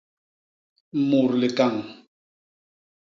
Mut 1.09 1.31
likañ. 1.39 1.75